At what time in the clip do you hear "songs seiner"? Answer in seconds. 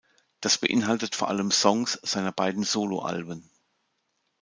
1.51-2.31